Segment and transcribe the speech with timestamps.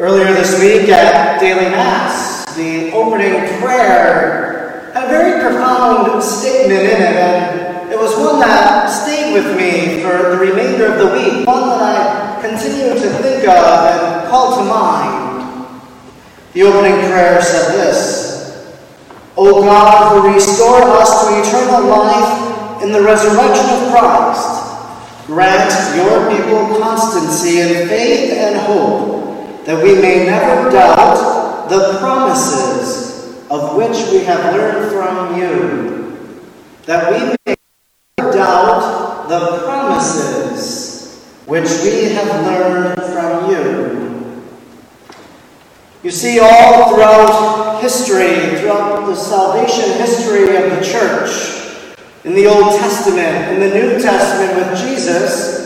[0.00, 7.02] Earlier this week at Daily Mass, the opening prayer had a very profound statement in
[7.02, 11.46] it, and it was one that stayed with me for the remainder of the week,
[11.46, 15.80] one that I continue to think of and call to mind.
[16.54, 18.72] The opening prayer said this
[19.36, 26.30] O God, who restored us to eternal life in the resurrection of Christ, grant your
[26.30, 29.20] people constancy in faith and hope
[29.64, 36.36] that we may never doubt the promises of which we have learned from you,
[36.86, 37.56] that we may
[38.16, 44.42] never doubt the promises which we have learned from you.
[46.02, 51.86] You see, all throughout history, throughout the salvation history of the church,
[52.24, 55.60] in the Old Testament, in the New Testament with Jesus,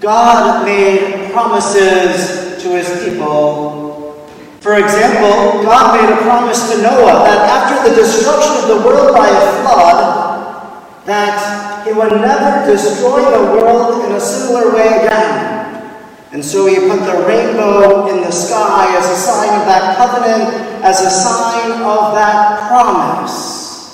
[0.00, 4.16] God made promises to his people.
[4.60, 9.14] For example, God made a promise to Noah that after the destruction of the world
[9.14, 15.92] by a flood, that he would never destroy the world in a similar way again.
[16.32, 20.82] And so he put the rainbow in the sky as a sign of that covenant,
[20.82, 23.92] as a sign of that promise.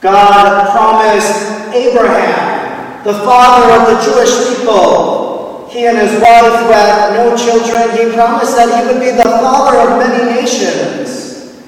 [0.00, 5.27] God promised Abraham, the father of the Jewish people,
[5.70, 9.78] he and his wife had no children, he promised that he would be the father
[9.78, 11.62] of many nations.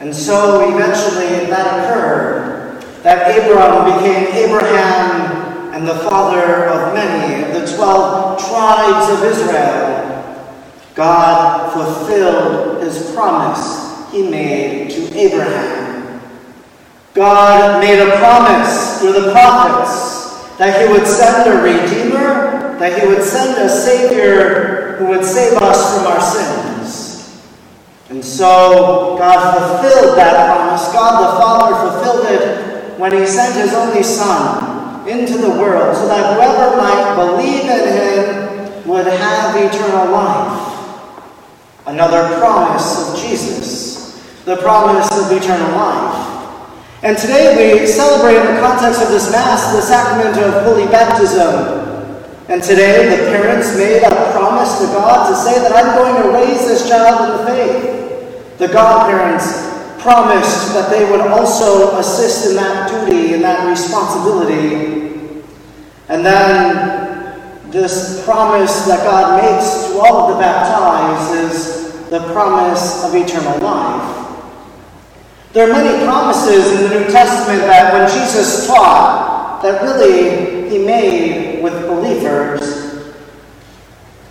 [0.00, 7.60] And so eventually that occurred, that Abram became Abraham and the father of many of
[7.60, 10.04] the 12 tribes of Israel.
[10.94, 16.20] God fulfilled his promise he made to Abraham.
[17.14, 22.23] God made a promise through the prophets that he would send a redeemer
[22.78, 27.44] that he would send a Savior who would save us from our sins.
[28.10, 30.92] And so God fulfilled that promise.
[30.92, 36.08] God the Father fulfilled it when he sent his only Son into the world so
[36.08, 40.70] that whoever might believe in him would have eternal life.
[41.86, 46.30] Another promise of Jesus, the promise of eternal life.
[47.02, 51.83] And today we celebrate in the context of this Mass the sacrament of holy baptism,
[52.48, 56.28] and today the parents made a promise to God to say that I'm going to
[56.30, 58.58] raise this child in the faith.
[58.58, 59.64] The godparents
[60.02, 65.42] promised that they would also assist in that duty and that responsibility.
[66.08, 73.04] And then this promise that God makes to all of the baptized is the promise
[73.04, 74.20] of eternal life.
[75.54, 80.84] There are many promises in the New Testament that when Jesus taught, that really he
[80.84, 81.43] made
[81.74, 82.84] with believers.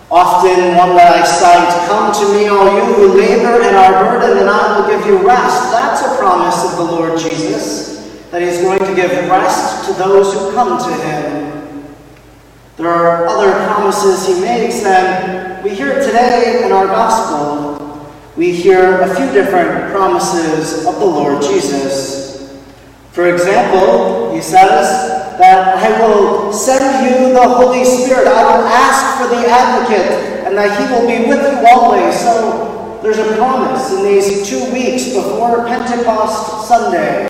[0.10, 4.40] Often, one that I cite, Come to me, all you who labor and are burdened,
[4.40, 5.72] and I will give you rest.
[5.72, 10.34] That's a promise of the Lord Jesus, that He's going to give rest to those
[10.34, 11.86] who come to Him.
[12.78, 18.08] There are other promises He makes, that we hear today in our Gospel.
[18.38, 22.62] We hear a few different promises of the Lord Jesus.
[23.12, 27.13] For example, He says, that I will send you
[27.44, 28.28] the Holy Spirit.
[28.28, 32.18] I will ask for the advocate, and that he will be with you always.
[32.18, 37.28] So there's a promise in these two weeks before Pentecost Sunday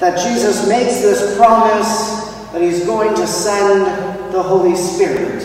[0.00, 5.44] that Jesus makes this promise that he's going to send the Holy Spirit.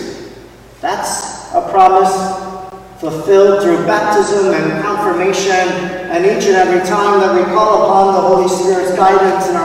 [0.82, 2.14] That's a promise
[3.00, 5.54] fulfilled through baptism and confirmation,
[6.10, 9.65] and each and every time that we call upon the Holy Spirit's guidance in our.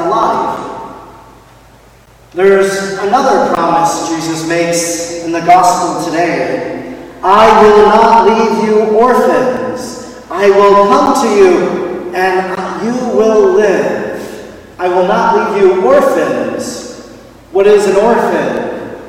[2.32, 7.10] There's another promise Jesus makes in the gospel today.
[7.24, 10.22] I will not leave you orphans.
[10.30, 14.78] I will come to you and you will live.
[14.78, 17.08] I will not leave you orphans.
[17.50, 19.00] What is an orphan?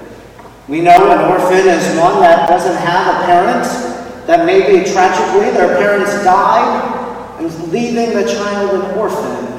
[0.68, 5.78] We know an orphan is one that doesn't have a parent, that maybe tragically their
[5.78, 9.51] parents died, and leaving the child an orphan.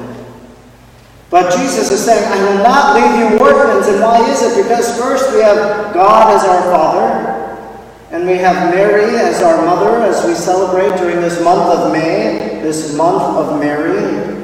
[1.33, 3.87] But Jesus is saying, I will not leave you orphans.
[3.87, 4.63] And why is it?
[4.63, 7.65] Because first we have God as our Father,
[8.11, 12.61] and we have Mary as our mother as we celebrate during this month of May,
[12.61, 14.43] this month of Mary.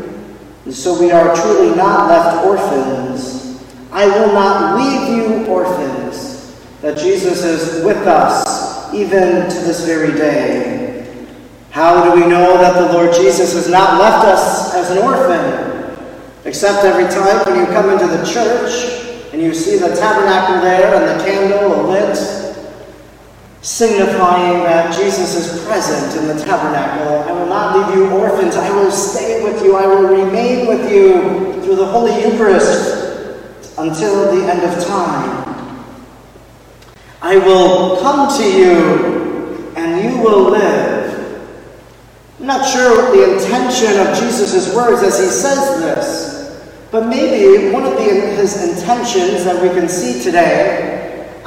[0.66, 3.64] And so we are truly not left orphans.
[3.92, 6.60] I will not leave you orphans.
[6.82, 11.28] That Jesus is with us even to this very day.
[11.70, 15.79] How do we know that the Lord Jesus has not left us as an orphan?
[16.50, 20.96] Except every time when you come into the church and you see the tabernacle there
[20.96, 22.18] and the candle lit,
[23.62, 27.20] signifying that Jesus is present in the tabernacle.
[27.30, 28.56] I will not leave you orphans.
[28.56, 29.76] I will stay with you.
[29.76, 35.86] I will remain with you through the Holy Eucharist until the end of time.
[37.22, 41.00] I will come to you and you will live.
[42.40, 46.29] I'm not sure what the intention of Jesus' words as he says this,
[46.92, 50.90] but maybe one of the, his intentions that we can see today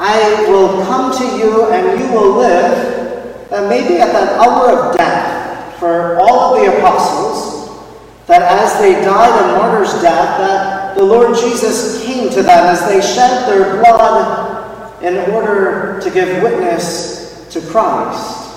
[0.05, 4.97] I will come to you and you will live, that maybe at that hour of
[4.97, 7.87] death for all of the apostles,
[8.27, 12.81] that as they died a martyr's death, that the Lord Jesus came to them as
[12.89, 18.56] they shed their blood in order to give witness to Christ.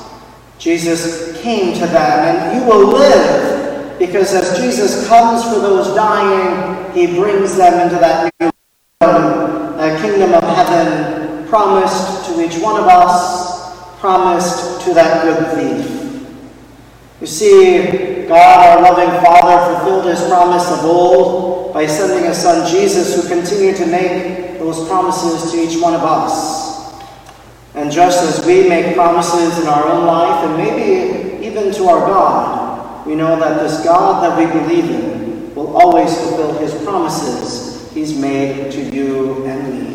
[0.57, 3.44] Jesus came to them, and you will live,
[3.97, 8.51] because as Jesus comes for those dying, he brings them into that new
[9.01, 16.05] kingdom, kingdom of heaven promised to each one of us, promised to that good thief.
[17.21, 22.69] You see, God, our loving Father, fulfilled his promise of old by sending his Son
[22.69, 26.65] Jesus, who continued to make those promises to each one of us.
[27.75, 31.99] And just as we make promises in our own life, and maybe even to our
[32.07, 32.64] God,
[33.05, 38.17] we know that this God that we believe in will always fulfill his promises he's
[38.17, 39.94] made to you and me.